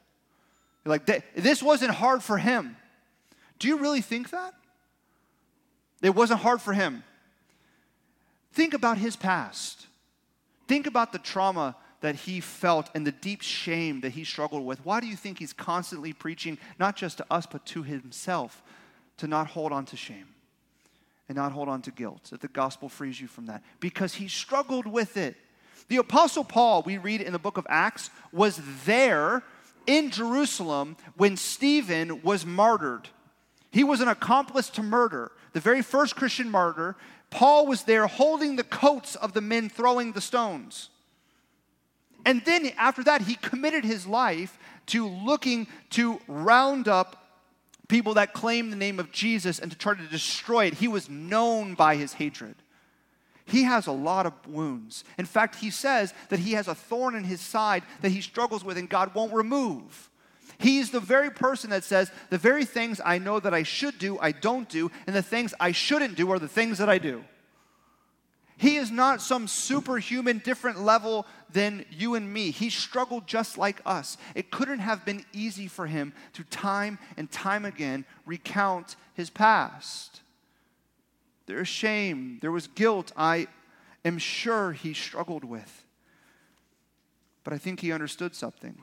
[0.85, 2.75] Like this wasn't hard for him.
[3.59, 4.53] Do you really think that?
[6.01, 7.03] It wasn't hard for him.
[8.51, 9.87] Think about his past.
[10.67, 14.85] Think about the trauma that he felt and the deep shame that he struggled with.
[14.85, 18.61] Why do you think he's constantly preaching, not just to us, but to himself,
[19.17, 20.27] to not hold on to shame
[21.29, 23.63] and not hold on to guilt, that the gospel frees you from that?
[23.79, 25.37] Because he struggled with it.
[25.87, 29.41] The Apostle Paul, we read in the book of Acts, was there
[29.87, 33.07] in Jerusalem when Stephen was martyred.
[33.71, 36.97] He was an accomplice to murder, the very first Christian martyr.
[37.29, 40.89] Paul was there holding the coats of the men throwing the stones.
[42.25, 44.57] And then after that, he committed his life
[44.87, 47.23] to looking to round up
[47.87, 50.75] people that claim the name of Jesus and to try to destroy it.
[50.75, 52.55] He was known by his hatred.
[53.45, 55.03] He has a lot of wounds.
[55.17, 58.63] In fact, he says that he has a thorn in his side that he struggles
[58.63, 60.09] with and God won't remove.
[60.57, 64.17] He's the very person that says, The very things I know that I should do,
[64.19, 67.23] I don't do, and the things I shouldn't do are the things that I do.
[68.63, 72.49] He is not some superhuman, different level than you and me.
[72.49, 74.17] He struggled just like us.
[74.35, 80.21] It couldn't have been easy for him to time and time again recount his past.
[81.45, 83.47] There is shame, there was guilt, I
[84.05, 85.83] am sure he struggled with.
[87.43, 88.77] But I think he understood something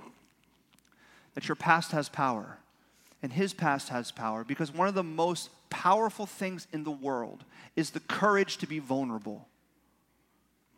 [1.33, 2.59] that your past has power,
[3.23, 7.45] and his past has power, because one of the most powerful things in the world
[7.77, 9.47] is the courage to be vulnerable.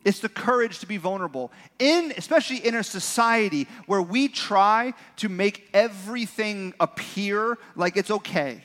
[0.05, 1.51] It's the courage to be vulnerable.
[1.79, 8.61] In especially in a society where we try to make everything appear like it's okay.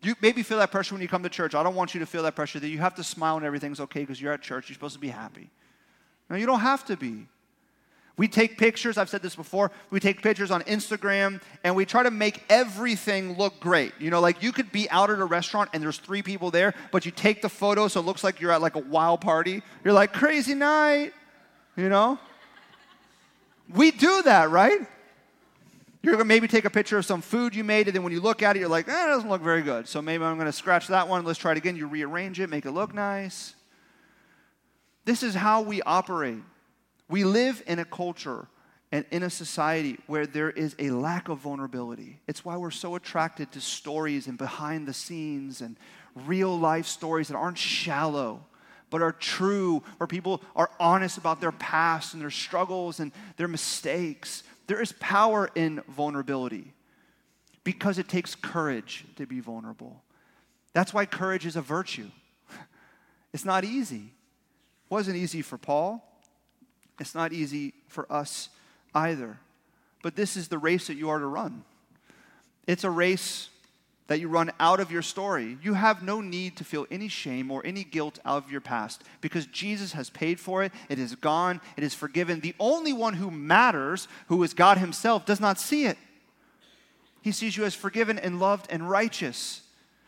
[0.00, 1.54] You maybe feel that pressure when you come to church.
[1.54, 3.80] I don't want you to feel that pressure that you have to smile and everything's
[3.80, 4.68] okay because you're at church.
[4.68, 5.50] You're supposed to be happy.
[6.30, 7.26] No, you don't have to be.
[8.18, 12.02] We take pictures, I've said this before, we take pictures on Instagram and we try
[12.02, 13.92] to make everything look great.
[14.00, 16.74] You know, like you could be out at a restaurant and there's three people there,
[16.90, 19.62] but you take the photo so it looks like you're at like a wild party.
[19.84, 21.12] You're like, crazy night,
[21.76, 22.18] you know?
[23.72, 24.80] We do that, right?
[26.02, 28.20] You're to maybe take a picture of some food you made, and then when you
[28.20, 29.86] look at it, you're like, eh, it doesn't look very good.
[29.86, 31.24] So maybe I'm to scratch that one.
[31.24, 31.76] Let's try it again.
[31.76, 33.54] You rearrange it, make it look nice.
[35.04, 36.42] This is how we operate.
[37.08, 38.48] We live in a culture
[38.92, 42.20] and in a society where there is a lack of vulnerability.
[42.26, 45.76] It's why we're so attracted to stories and behind the scenes and
[46.14, 48.44] real life stories that aren't shallow,
[48.90, 53.48] but are true, where people are honest about their past and their struggles and their
[53.48, 54.42] mistakes.
[54.66, 56.72] There is power in vulnerability
[57.64, 60.02] because it takes courage to be vulnerable.
[60.72, 62.10] That's why courage is a virtue.
[63.30, 63.96] It's not easy.
[63.96, 66.07] It wasn't easy for Paul.
[66.98, 68.48] It's not easy for us
[68.94, 69.38] either.
[70.02, 71.64] But this is the race that you are to run.
[72.66, 73.48] It's a race
[74.08, 75.58] that you run out of your story.
[75.62, 79.04] You have no need to feel any shame or any guilt out of your past
[79.20, 80.72] because Jesus has paid for it.
[80.88, 82.40] It is gone, it is forgiven.
[82.40, 85.98] The only one who matters, who is God Himself, does not see it.
[87.20, 89.62] He sees you as forgiven and loved and righteous.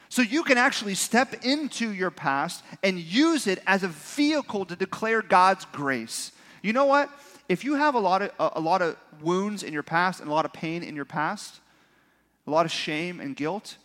[0.09, 4.77] So you can actually step into your past and use it as a vehicle to
[4.77, 6.33] declare God's grace.
[6.63, 7.11] You know what?
[7.49, 10.29] If you have a lot of, a, a lot of wounds in your past and
[10.29, 11.61] a lot of pain in your past,
[12.47, 13.77] a lot of shame and guilt,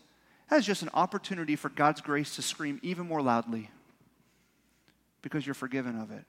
[0.50, 3.70] that is just an opportunity for God's grace to scream even more loudly
[5.22, 6.26] because you're forgiven of it.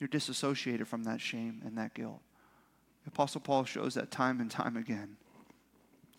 [0.00, 2.20] You're disassociated from that shame and that guilt.
[3.04, 5.16] The Apostle Paul shows that time and time again.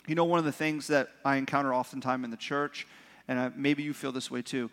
[0.07, 2.87] You know, one of the things that I encounter oftentimes in the church,
[3.27, 4.69] and I, maybe you feel this way too,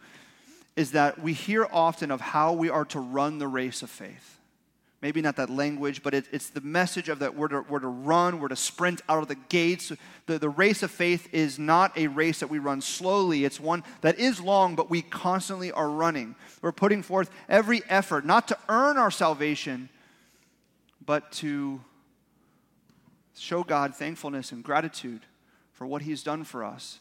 [0.76, 4.39] is that we hear often of how we are to run the race of faith
[5.02, 7.88] maybe not that language, but it, it's the message of that we're to, we're to
[7.88, 9.92] run, we're to sprint out of the gates.
[10.26, 13.82] The, the race of faith is not a race that we run slowly, it's one
[14.02, 16.34] that is long, but we constantly are running.
[16.60, 19.88] We're putting forth every effort, not to earn our salvation,
[21.04, 21.80] but to
[23.34, 25.22] show God thankfulness and gratitude
[25.72, 26.98] for what He's done for us.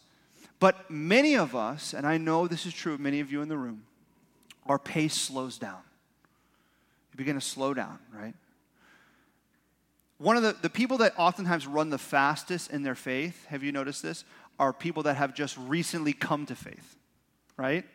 [0.61, 3.49] But many of us, and I know this is true of many of you in
[3.49, 3.83] the room,
[4.65, 5.79] our pace slows down
[7.19, 8.33] begin to slow down, right?
[10.19, 13.73] One of the, the people that oftentimes run the fastest in their faith, have you
[13.73, 14.23] noticed this?
[14.57, 16.95] Are people that have just recently come to faith,
[17.57, 17.85] right?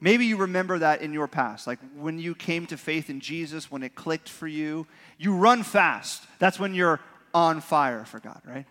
[0.00, 3.70] Maybe you remember that in your past, like when you came to faith in Jesus,
[3.70, 4.86] when it clicked for you,
[5.16, 6.22] you run fast.
[6.38, 7.00] That's when you're
[7.32, 8.66] on fire for God, right?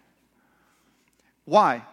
[1.45, 1.83] Why?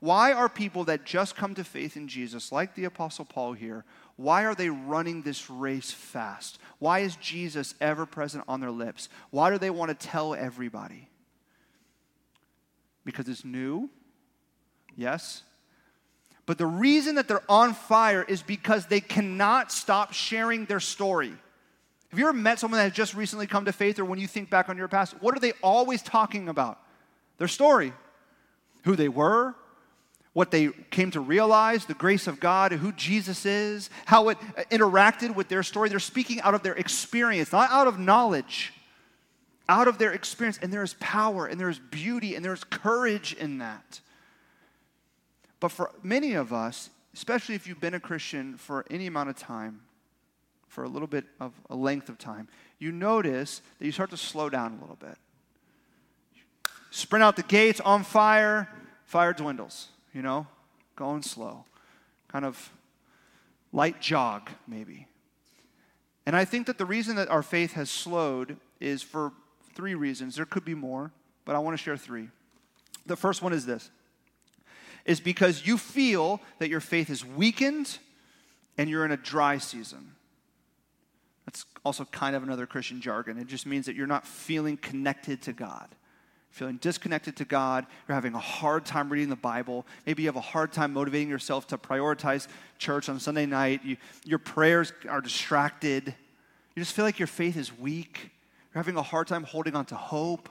[0.00, 3.84] Why are people that just come to faith in Jesus, like the Apostle Paul here,
[4.20, 6.58] why are they running this race fast?
[6.78, 9.08] Why is Jesus ever present on their lips?
[9.30, 11.08] Why do they want to tell everybody?
[13.02, 13.88] Because it's new?
[14.94, 15.42] Yes.
[16.44, 21.32] But the reason that they're on fire is because they cannot stop sharing their story.
[22.10, 24.26] Have you ever met someone that has just recently come to faith, or when you
[24.26, 26.78] think back on your past, what are they always talking about?
[27.38, 27.94] Their story.
[28.84, 29.54] Who they were,
[30.32, 34.62] what they came to realize, the grace of God, who Jesus is, how it uh,
[34.70, 35.88] interacted with their story.
[35.88, 38.72] They're speaking out of their experience, not out of knowledge,
[39.68, 40.58] out of their experience.
[40.62, 44.00] And there is power, and there is beauty, and there's courage in that.
[45.58, 49.36] But for many of us, especially if you've been a Christian for any amount of
[49.36, 49.80] time,
[50.68, 52.46] for a little bit of a length of time,
[52.78, 55.18] you notice that you start to slow down a little bit.
[56.92, 58.68] Sprint out the gates on fire,
[59.04, 60.46] fire dwindles you know,
[60.96, 61.64] going slow,
[62.28, 62.70] kind of
[63.72, 65.06] light jog, maybe.
[66.26, 69.32] And I think that the reason that our faith has slowed is for
[69.74, 70.36] three reasons.
[70.36, 71.12] There could be more,
[71.44, 72.28] but I want to share three.
[73.06, 73.90] The first one is this
[75.06, 77.98] is because you feel that your faith is weakened
[78.76, 80.12] and you're in a dry season.
[81.46, 83.38] That's also kind of another Christian jargon.
[83.38, 85.88] It just means that you're not feeling connected to God
[86.50, 90.36] feeling disconnected to God, you're having a hard time reading the Bible, maybe you have
[90.36, 95.20] a hard time motivating yourself to prioritize church on Sunday night, you, your prayers are
[95.20, 96.14] distracted,
[96.74, 98.30] you just feel like your faith is weak,
[98.72, 100.48] you're having a hard time holding on to hope.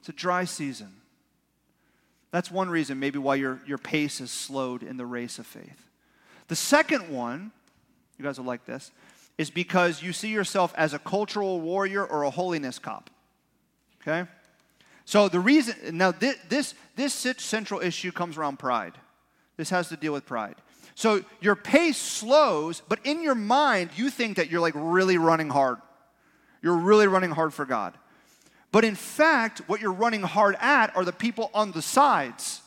[0.00, 0.92] It's a dry season.
[2.30, 5.88] That's one reason, maybe, why your, your pace is slowed in the race of faith.
[6.48, 7.52] The second one,
[8.18, 8.90] you guys will like this,
[9.38, 13.08] is because you see yourself as a cultural warrior or a holiness cop.
[14.02, 14.28] Okay?
[15.04, 18.94] So the reason now this, this this central issue comes around pride.
[19.56, 20.56] This has to deal with pride.
[20.94, 25.50] So your pace slows, but in your mind you think that you're like really running
[25.50, 25.78] hard.
[26.62, 27.94] You're really running hard for God.
[28.72, 32.60] But in fact, what you're running hard at are the people on the sides.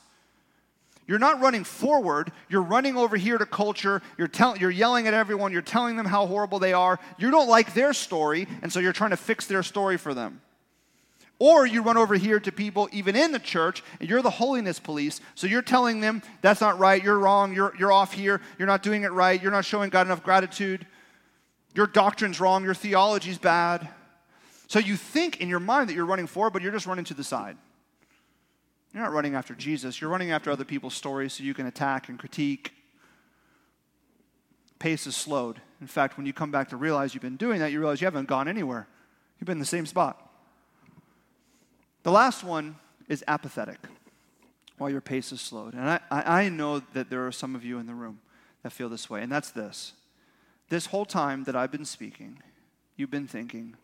[1.08, 5.14] You're not running forward, you're running over here to culture, you're, tell, you're yelling at
[5.14, 7.00] everyone, you're telling them how horrible they are.
[7.18, 10.42] You don't like their story, and so you're trying to fix their story for them.
[11.40, 14.80] Or you run over here to people, even in the church, and you're the holiness
[14.80, 15.22] police.
[15.36, 18.82] So you're telling them, that's not right, you're wrong, you're, you're off here, you're not
[18.82, 20.88] doing it right, you're not showing God enough gratitude,
[21.76, 23.88] your doctrine's wrong, your theology's bad.
[24.68, 27.14] So you think in your mind that you're running forward, but you're just running to
[27.14, 27.56] the side.
[28.94, 32.10] You're not running after Jesus, you're running after other people's stories so you can attack
[32.10, 32.74] and critique.
[34.80, 35.62] Pace is slowed.
[35.82, 38.06] In fact, when you come back to realize you've been doing that, you realize you
[38.06, 38.88] haven't gone anywhere.
[39.40, 40.27] You've been in the same spot.
[42.08, 42.78] The last one
[43.10, 43.80] is apathetic
[44.78, 45.74] while your pace is slowed.
[45.74, 48.22] And I, I know that there are some of you in the room
[48.64, 49.92] that feel this way, and that's this.
[50.70, 52.42] This whole time that I've been speaking,
[52.96, 53.76] you've been thinking,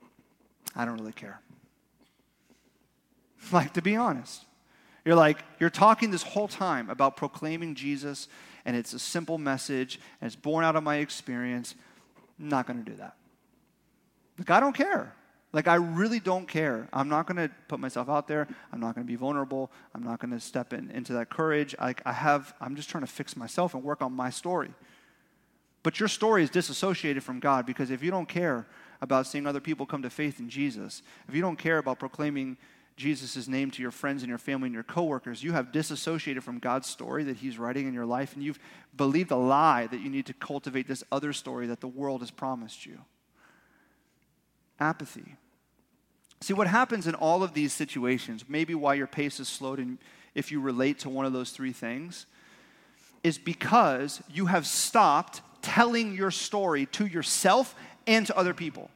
[0.74, 1.42] I don't really care.
[3.52, 4.46] Like, to be honest,
[5.04, 8.30] you're like, you're talking this whole time about proclaiming Jesus,
[8.64, 11.76] and it's a simple message, and it's born out of my experience.
[12.40, 13.18] I'm not going to do that.
[14.38, 15.14] Like, I don't care.
[15.54, 16.90] Like, I really don't care.
[16.92, 18.48] I'm not going to put myself out there.
[18.72, 19.72] I'm not going to be vulnerable.
[19.94, 21.76] I'm not going to step in, into that courage.
[21.80, 24.72] Like, I have, I'm just trying to fix myself and work on my story.
[25.84, 28.66] But your story is disassociated from God because if you don't care
[29.00, 32.58] about seeing other people come to faith in Jesus, if you don't care about proclaiming
[32.96, 36.60] Jesus' name to your friends and your family and your coworkers, you have disassociated from
[36.60, 38.60] God's story that He's writing in your life, and you've
[38.96, 42.32] believed a lie that you need to cultivate this other story that the world has
[42.32, 43.00] promised you.
[44.80, 45.36] Apathy.
[46.44, 49.98] See, what happens in all of these situations, maybe why your pace is slowed, and
[50.36, 52.26] if you relate to one of those three things,
[53.24, 57.76] is because you have stopped telling your story to yourself
[58.06, 58.92] and to other people.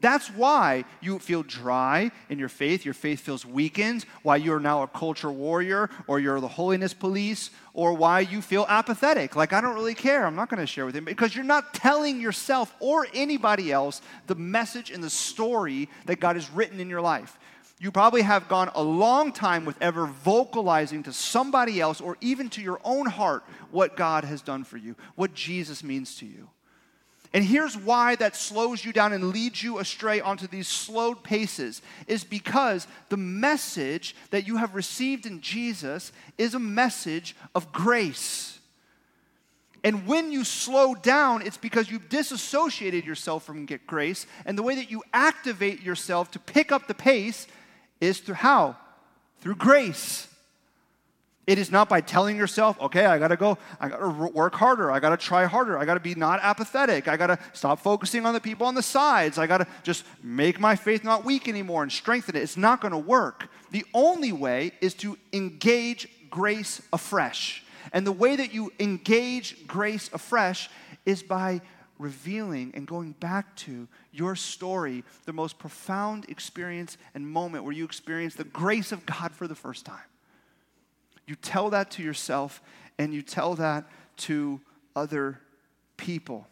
[0.00, 2.84] That's why you feel dry in your faith.
[2.84, 4.04] Your faith feels weakened.
[4.22, 8.42] Why you are now a culture warrior, or you're the holiness police, or why you
[8.42, 9.36] feel apathetic.
[9.36, 10.26] Like, I don't really care.
[10.26, 11.04] I'm not going to share with him.
[11.04, 16.36] Because you're not telling yourself or anybody else the message and the story that God
[16.36, 17.38] has written in your life.
[17.78, 22.48] You probably have gone a long time with ever vocalizing to somebody else or even
[22.50, 26.48] to your own heart what God has done for you, what Jesus means to you.
[27.32, 31.82] And here's why that slows you down and leads you astray onto these slowed paces
[32.06, 38.58] is because the message that you have received in Jesus is a message of grace.
[39.84, 44.26] And when you slow down, it's because you've disassociated yourself from grace.
[44.44, 47.46] And the way that you activate yourself to pick up the pace
[48.00, 48.76] is through how?
[49.40, 50.26] Through grace.
[51.46, 54.98] It is not by telling yourself, okay, I gotta go, I gotta work harder, I
[54.98, 58.66] gotta try harder, I gotta be not apathetic, I gotta stop focusing on the people
[58.66, 62.42] on the sides, I gotta just make my faith not weak anymore and strengthen it.
[62.42, 63.48] It's not gonna work.
[63.70, 67.62] The only way is to engage grace afresh.
[67.92, 70.68] And the way that you engage grace afresh
[71.04, 71.60] is by
[72.00, 77.84] revealing and going back to your story, the most profound experience and moment where you
[77.84, 80.02] experience the grace of God for the first time.
[81.26, 82.62] You tell that to yourself
[82.98, 84.60] and you tell that to
[84.94, 85.40] other
[85.96, 86.46] people.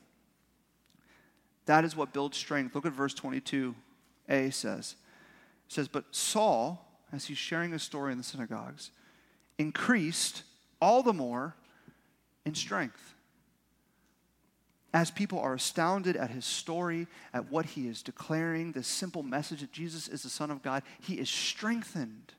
[1.67, 2.75] That is what builds strength.
[2.75, 4.97] Look at verse 22a says.
[5.67, 8.91] It says, But Saul, as he's sharing his story in the synagogues,
[9.59, 10.43] increased
[10.81, 11.55] all the more
[12.45, 13.15] in strength.
[14.93, 19.61] As people are astounded at his story, at what he is declaring, this simple message
[19.61, 22.35] that Jesus is the Son of God, he is strengthened.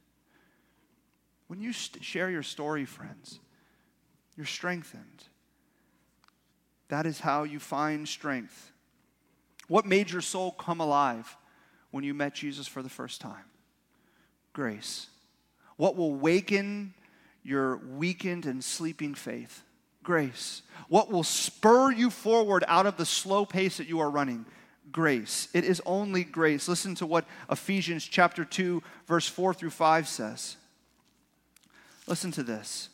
[1.47, 3.39] When you st- share your story, friends,
[4.35, 5.23] you're strengthened.
[6.89, 8.71] That is how you find strength.
[9.67, 11.35] What made your soul come alive
[11.91, 13.45] when you met Jesus for the first time?
[14.53, 15.07] Grace.
[15.77, 16.93] What will waken
[17.43, 19.63] your weakened and sleeping faith?
[20.03, 20.61] Grace.
[20.87, 24.45] What will spur you forward out of the slow pace that you are running?
[24.91, 25.47] Grace.
[25.53, 26.67] It is only grace.
[26.67, 30.57] Listen to what Ephesians chapter 2 verse 4 through 5 says.
[32.07, 32.89] Listen to this.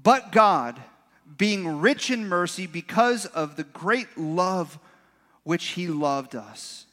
[0.00, 0.80] But God,
[1.36, 4.78] being rich in mercy because of the great love
[5.44, 6.86] which He loved us,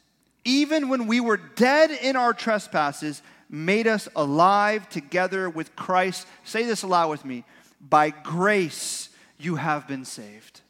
[0.44, 6.26] even when we were dead in our trespasses, made us alive together with Christ.
[6.44, 7.44] Say this aloud with me.
[7.80, 9.08] By grace
[9.38, 10.60] you have been saved.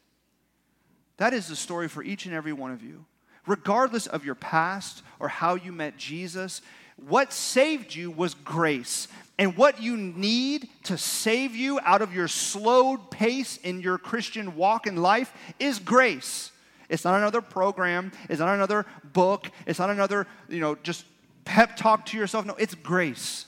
[1.19, 3.05] That is the story for each and every one of you.
[3.47, 6.63] Regardless of your past or how you met Jesus,
[6.97, 9.09] what saved you was grace.
[9.41, 14.55] And what you need to save you out of your slowed pace in your Christian
[14.55, 16.53] walk in life is grace.
[16.91, 18.13] It's not another program.
[18.29, 18.85] It's not another
[19.15, 19.51] book.
[19.67, 21.07] It's not another, you know, just
[21.47, 22.45] pep talk to yourself.
[22.45, 23.47] No, it's grace.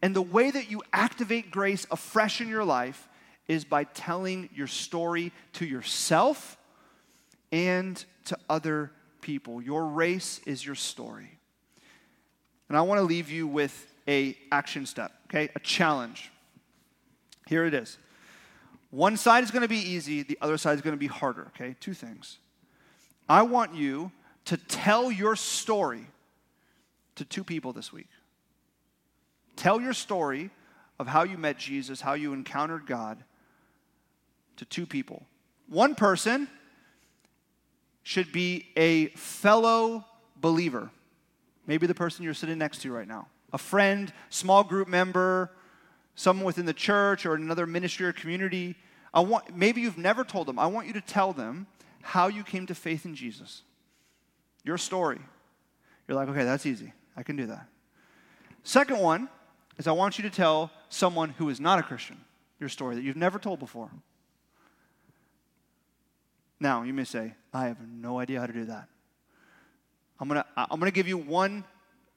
[0.00, 3.06] And the way that you activate grace afresh in your life
[3.48, 6.56] is by telling your story to yourself
[7.52, 8.90] and to other
[9.20, 9.60] people.
[9.60, 11.38] Your race is your story.
[12.72, 15.50] And I want to leave you with a action step, okay?
[15.54, 16.32] A challenge.
[17.46, 17.98] Here it is.
[18.88, 21.48] One side is going to be easy, the other side is going to be harder,
[21.48, 21.76] okay?
[21.80, 22.38] Two things.
[23.28, 24.10] I want you
[24.46, 26.06] to tell your story
[27.16, 28.08] to two people this week.
[29.54, 30.48] Tell your story
[30.98, 33.22] of how you met Jesus, how you encountered God
[34.56, 35.26] to two people.
[35.68, 36.48] One person
[38.02, 40.06] should be a fellow
[40.40, 40.90] believer.
[41.66, 45.50] Maybe the person you're sitting next to right now, a friend, small group member,
[46.14, 48.76] someone within the church or another ministry or community.
[49.14, 50.58] I want, maybe you've never told them.
[50.58, 51.66] I want you to tell them
[52.00, 53.62] how you came to faith in Jesus.
[54.64, 55.18] Your story.
[56.08, 56.92] You're like, okay, that's easy.
[57.16, 57.66] I can do that.
[58.64, 59.28] Second one
[59.78, 62.18] is I want you to tell someone who is not a Christian
[62.62, 63.90] your story that you've never told before.
[66.60, 68.88] Now, you may say, I have no idea how to do that.
[70.22, 71.64] I'm going to I'm going to give you one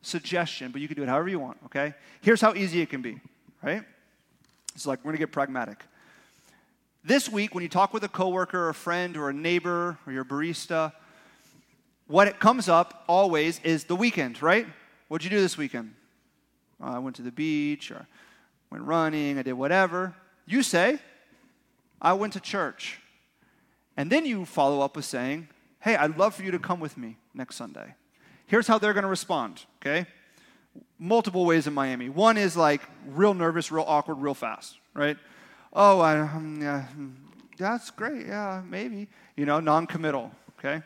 [0.03, 1.95] suggestion, but you can do it however you want, okay?
[2.21, 3.19] Here's how easy it can be,
[3.63, 3.83] right?
[4.75, 5.83] It's like we're going to get pragmatic.
[7.03, 10.13] This week, when you talk with a coworker or a friend or a neighbor or
[10.13, 10.93] your barista,
[12.05, 14.67] what it comes up always is the weekend, right?
[15.07, 15.95] What'd you do this weekend?
[16.79, 18.05] I went to the beach or
[18.69, 20.13] went running, I did whatever.
[20.45, 20.99] You say,
[21.99, 22.99] I went to church.
[23.97, 25.47] And then you follow up with saying,
[25.79, 27.93] Hey, I'd love for you to come with me next Sunday.
[28.47, 30.07] Here's how they're going to respond, okay?
[30.97, 32.09] Multiple ways in Miami.
[32.09, 35.17] One is like real nervous, real awkward, real fast, right?
[35.73, 36.85] Oh, I, um, yeah,
[37.57, 38.27] that's great.
[38.27, 39.07] Yeah, maybe.
[39.35, 40.81] You know, non committal, okay?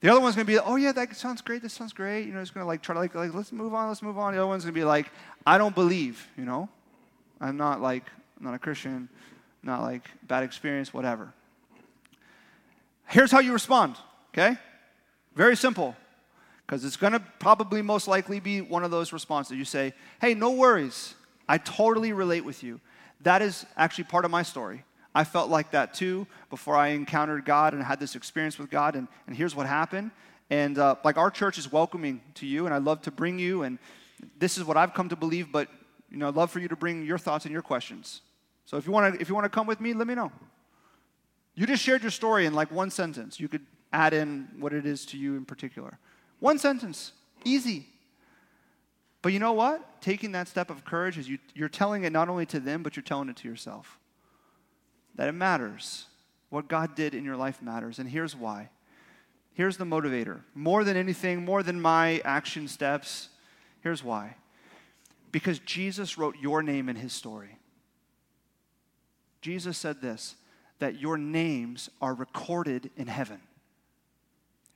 [0.00, 1.62] The other one's going to be, oh, yeah, that sounds great.
[1.62, 2.26] This sounds great.
[2.26, 4.18] You know, it's going to like try to like, like, let's move on, let's move
[4.18, 4.32] on.
[4.32, 5.10] The other one's going to be like,
[5.46, 6.68] I don't believe, you know?
[7.40, 8.04] I'm not like,
[8.38, 9.08] I'm not a Christian,
[9.62, 11.32] not like bad experience, whatever.
[13.06, 13.96] Here's how you respond,
[14.32, 14.56] okay?
[15.34, 15.96] Very simple,
[16.66, 19.56] because it's going to probably most likely be one of those responses.
[19.56, 21.14] You say, hey, no worries.
[21.48, 22.80] I totally relate with you.
[23.22, 24.84] That is actually part of my story.
[25.14, 28.96] I felt like that too before I encountered God and had this experience with God,
[28.96, 30.10] and, and here's what happened.
[30.50, 33.62] And uh, like our church is welcoming to you, and I love to bring you,
[33.62, 33.78] and
[34.38, 35.68] this is what I've come to believe, but
[36.10, 38.20] you know, I'd love for you to bring your thoughts and your questions.
[38.66, 40.30] So if you want to, if you want to come with me, let me know.
[41.54, 43.40] You just shared your story in like one sentence.
[43.40, 45.98] You could add in what it is to you in particular.
[46.40, 47.12] One sentence,
[47.44, 47.86] easy.
[49.22, 50.02] But you know what?
[50.02, 52.96] Taking that step of courage is you, you're telling it not only to them, but
[52.96, 53.98] you're telling it to yourself.
[55.14, 56.06] That it matters.
[56.50, 57.98] What God did in your life matters.
[57.98, 58.70] And here's why.
[59.54, 60.40] Here's the motivator.
[60.54, 63.28] More than anything, more than my action steps,
[63.82, 64.36] here's why.
[65.30, 67.58] Because Jesus wrote your name in his story.
[69.40, 70.36] Jesus said this
[70.78, 73.40] that your names are recorded in heaven.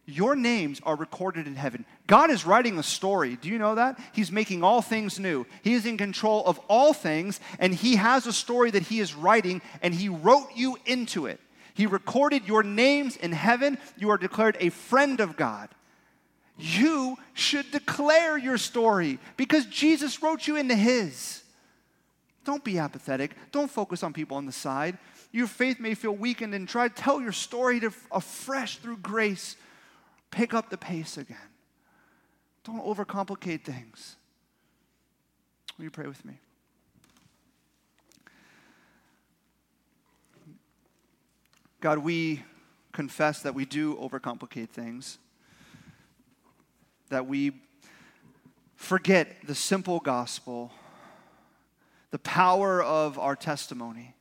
[0.07, 1.85] Your names are recorded in heaven.
[2.07, 3.37] God is writing a story.
[3.37, 3.99] Do you know that?
[4.13, 5.47] He's making all things new.
[5.63, 9.15] He is in control of all things, and He has a story that He is
[9.15, 11.41] writing, and He wrote you into it.
[11.75, 13.79] He recorded your names in heaven.
[13.99, 15.71] You are declared a friend of God.
[16.57, 21.43] You should declare your story because Jesus wrote you into His.
[22.45, 23.33] Don't be apathetic.
[23.51, 24.97] Don't focus on people on the side
[25.37, 29.57] your faith may feel weakened and try to tell your story to, afresh through grace.
[30.37, 31.39] Pick up the pace again.
[32.63, 34.17] Don't overcomplicate things.
[35.79, 36.35] Will you pray with me?
[41.81, 42.43] God, we
[42.93, 45.17] confess that we do overcomplicate things,
[47.09, 47.53] that we
[48.75, 50.71] forget the simple gospel,
[52.11, 54.15] the power of our testimony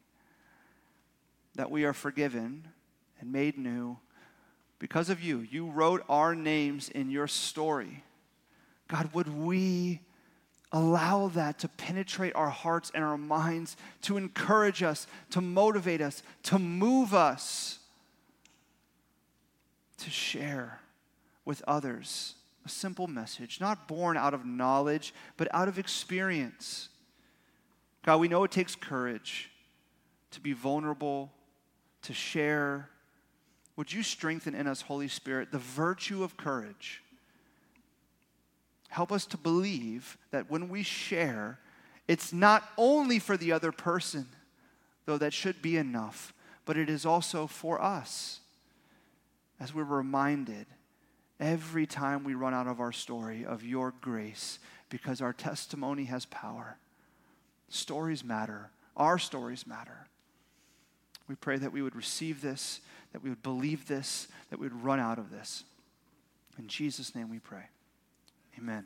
[1.55, 2.69] that we are forgiven
[3.19, 3.97] and made new
[4.85, 5.39] because of you.
[5.39, 8.03] You wrote our names in your story.
[8.87, 9.99] God, would we
[10.71, 16.21] allow that to penetrate our hearts and our minds, to encourage us, to motivate us,
[16.43, 17.79] to move us
[19.97, 20.81] to share
[21.45, 26.89] with others a simple message, not born out of knowledge, but out of experience.
[28.03, 29.49] God, we know it takes courage
[30.29, 31.31] to be vulnerable
[32.03, 32.91] to share.
[33.77, 37.01] Would you strengthen in us, Holy Spirit, the virtue of courage?
[38.89, 41.59] Help us to believe that when we share,
[42.07, 44.27] it's not only for the other person,
[45.05, 46.33] though that should be enough,
[46.65, 48.39] but it is also for us.
[49.59, 50.65] as we're reminded
[51.39, 54.59] every time we run out of our story of your grace
[54.89, 56.77] because our testimony has power.
[57.69, 60.07] Stories matter, our stories matter.
[61.27, 62.81] We pray that we would receive this,
[63.15, 65.63] that we would believe this, that we would run out of this.
[66.59, 67.63] In Jesus' name we pray.
[68.57, 68.83] Amen.